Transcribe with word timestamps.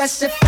Let 0.00 0.39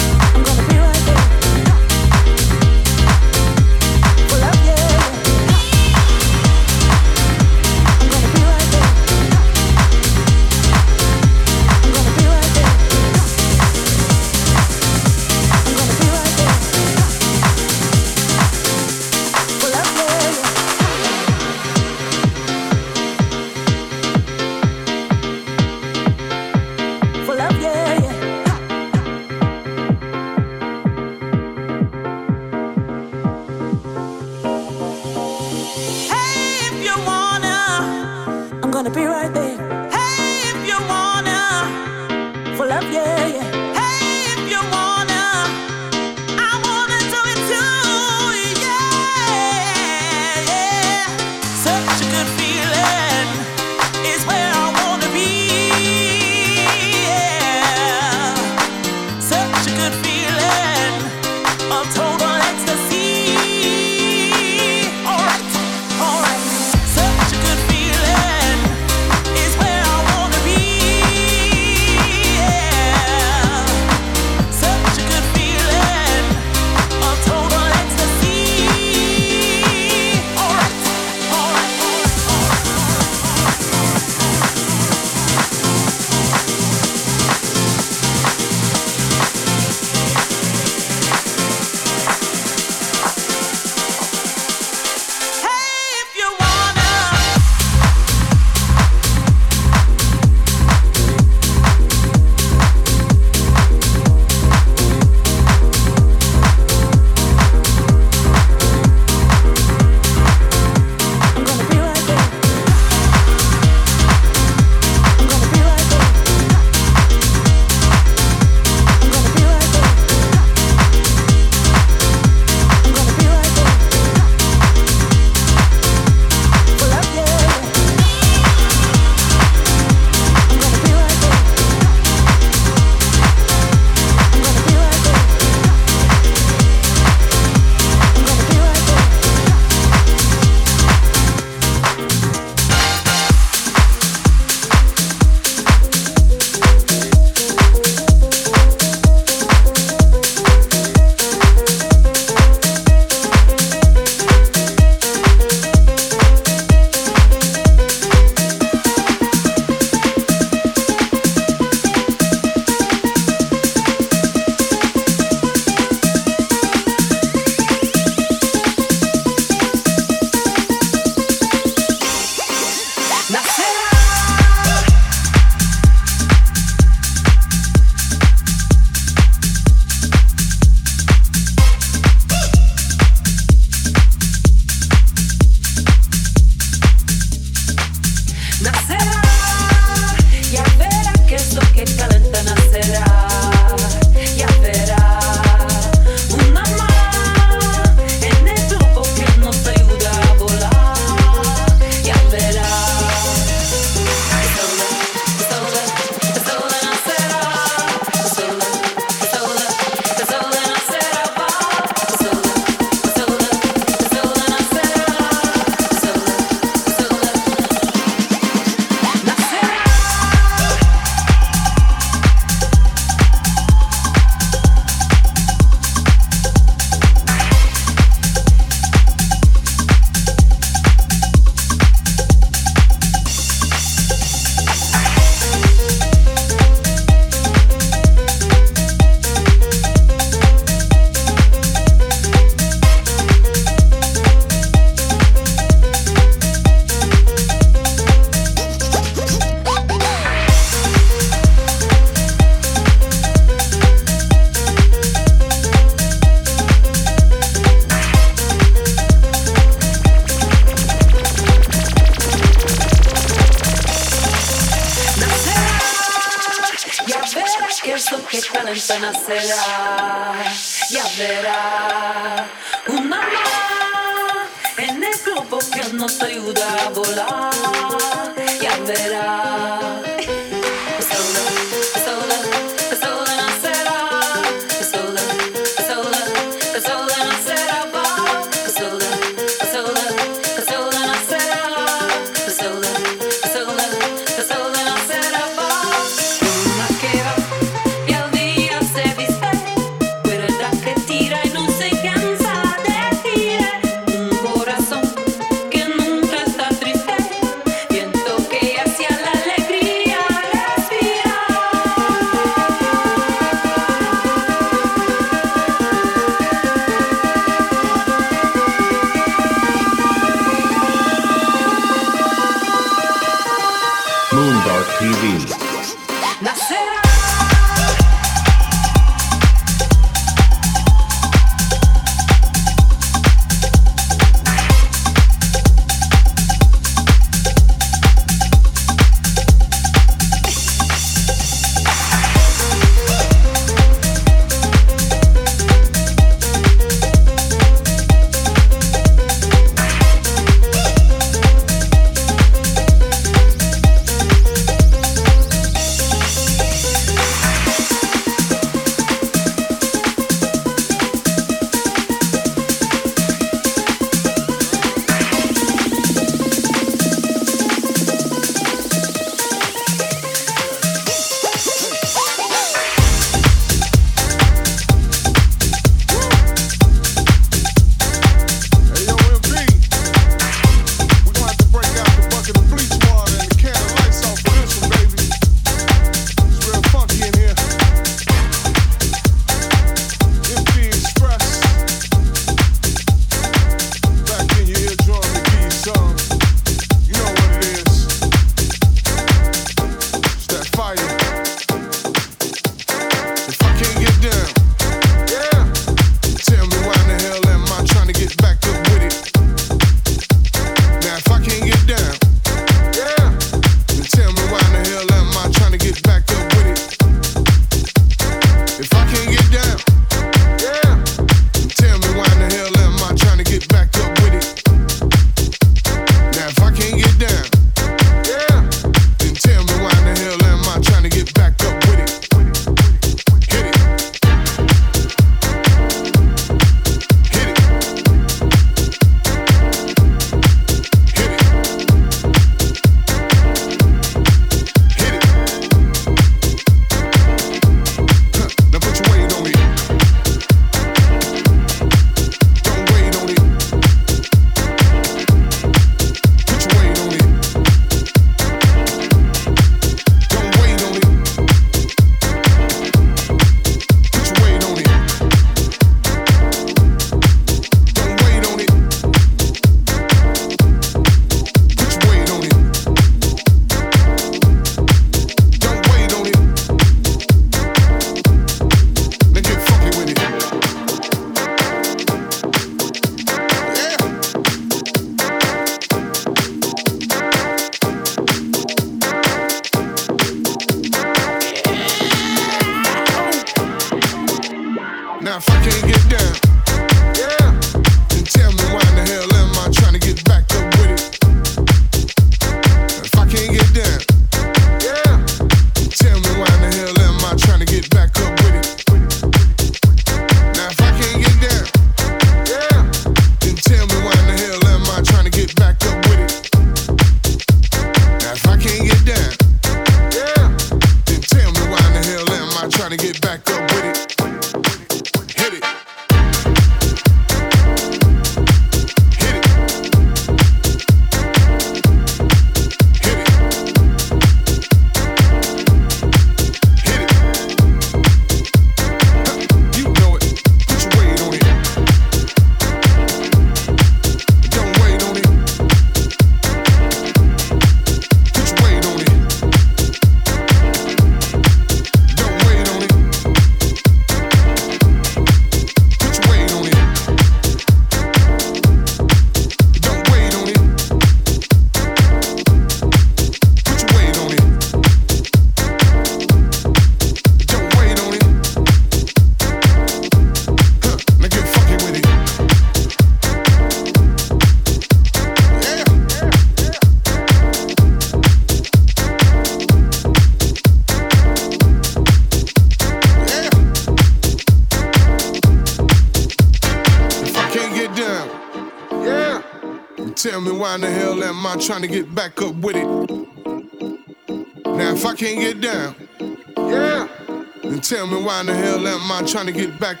trying 599.31 599.45
to 599.45 599.53
get 599.53 599.79
back 599.79 600.00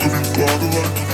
Everybody 0.00 0.66
like 0.76 1.09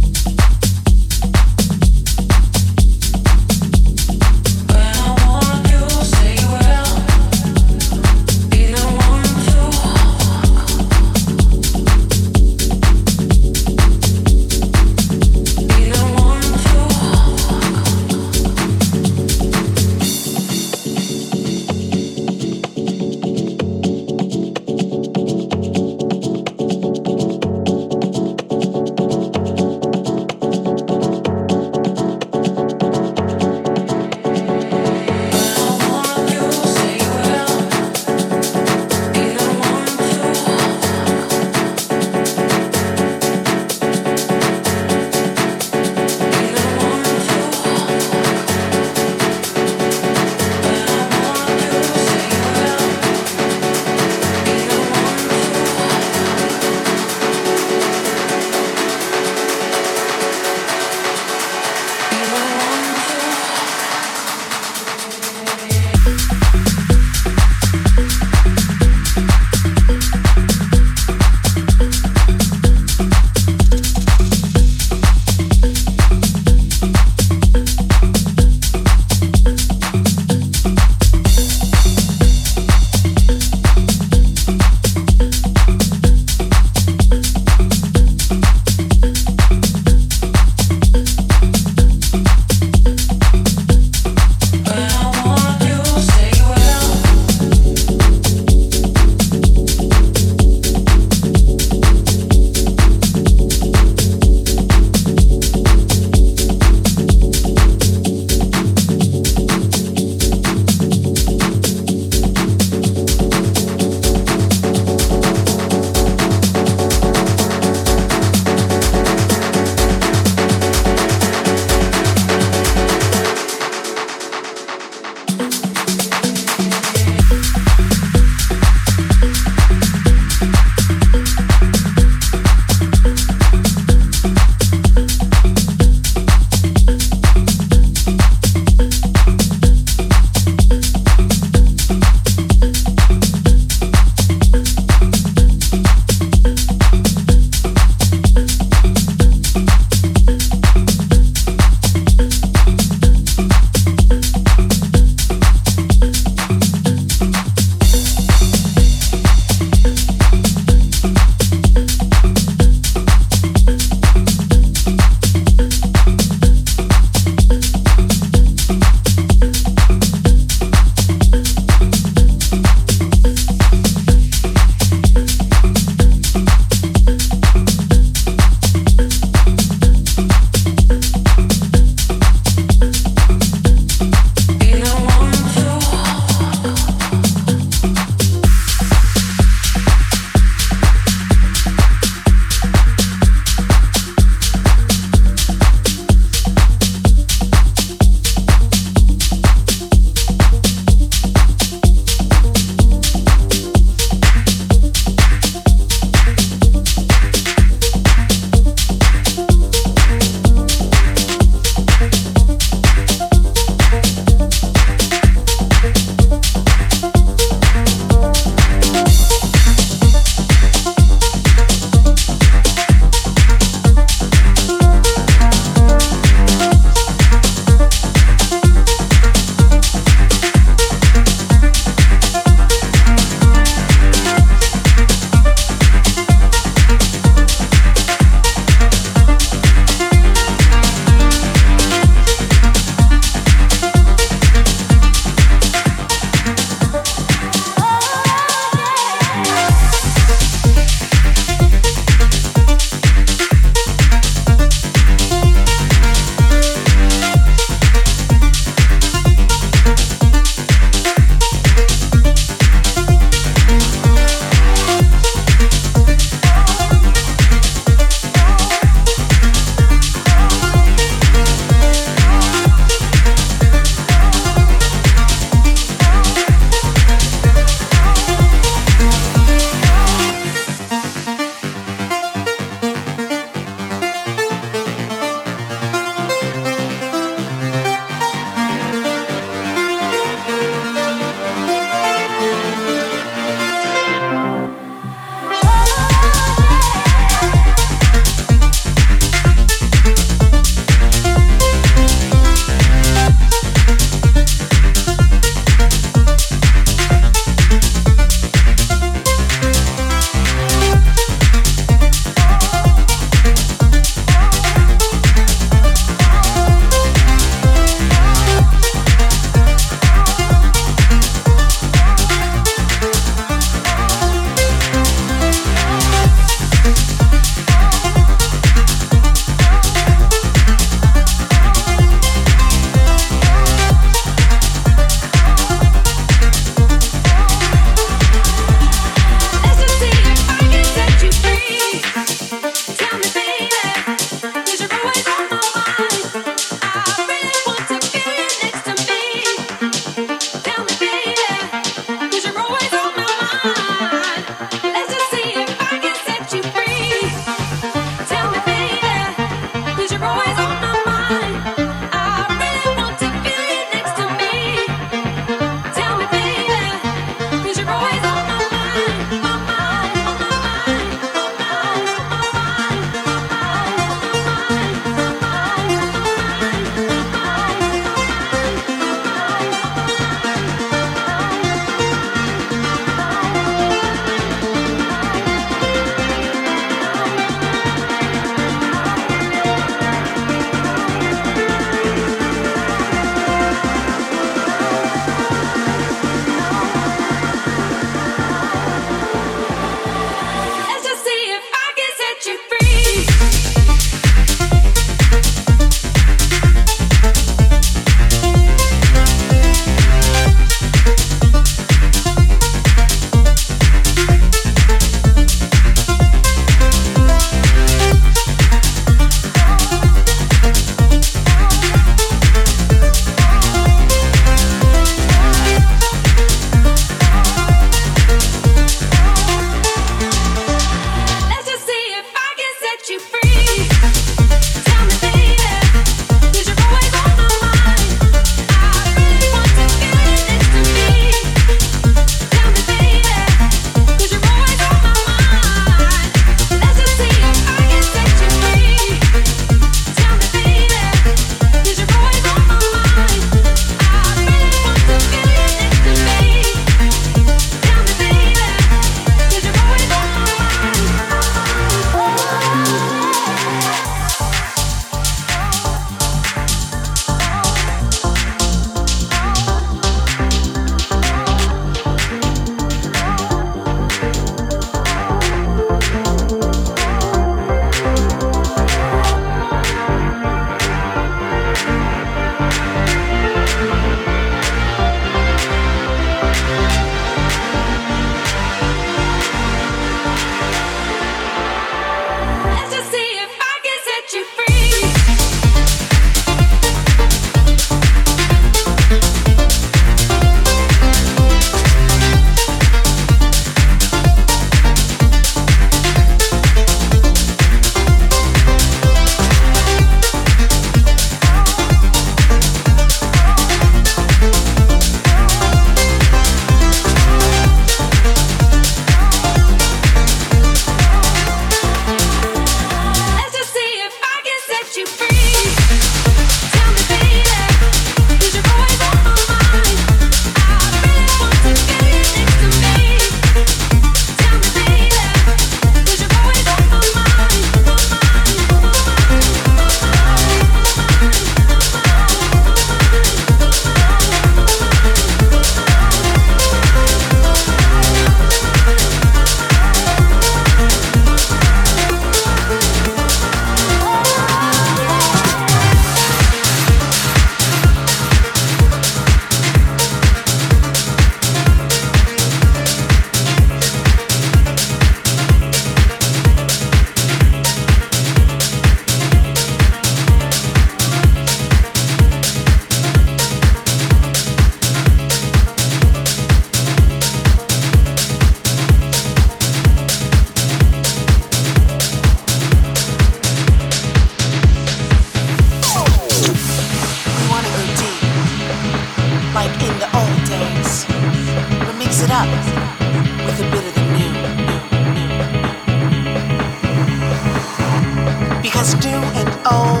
Do 598.94 599.10
and 599.10 599.48
O 599.66 600.00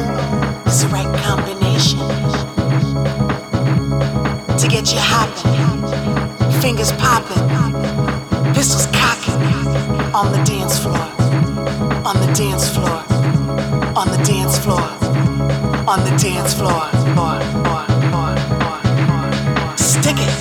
is 0.66 0.84
right 0.86 1.06
combination 1.22 1.98
to 4.58 4.66
get 4.66 4.90
you 4.90 4.98
hopping, 4.98 6.60
fingers 6.60 6.90
popping, 6.92 7.44
pistols 8.54 8.86
cocking 8.86 9.34
on 10.14 10.32
the 10.32 10.42
dance 10.42 10.78
floor, 10.78 10.96
on 12.04 12.16
the 12.18 12.32
dance 12.34 12.68
floor, 12.74 13.04
on 13.94 14.08
the 14.08 14.22
dance 14.24 14.58
floor, 14.58 14.80
on 15.86 16.00
the 16.04 16.16
dance 16.16 16.54
floor. 16.54 16.88
Stick 19.76 20.16
it, 20.18 20.34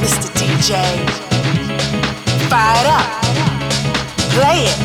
Mr. 0.00 0.28
DJ. 0.38 0.72
Fire 2.48 2.80
it 2.80 2.86
up, 2.88 3.06
play 4.32 4.64
it. 4.64 4.81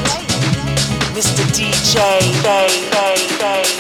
DJ. 1.58 1.98
Day, 2.44 2.68
day, 2.92 3.38
day. 3.40 3.77